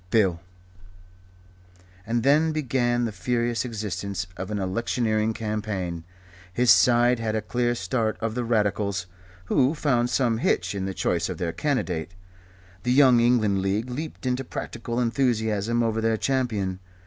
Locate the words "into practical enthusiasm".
14.25-15.83